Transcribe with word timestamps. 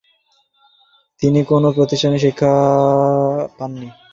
তিনি 1.21 1.39
কোন 1.43 1.63
প্রাতিষ্ঠানিক 1.71 2.19
শিক্ষা 2.21 2.51
পাননি। 3.57 3.87